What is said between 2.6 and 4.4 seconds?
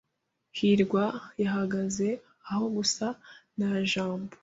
gusa nta jambo.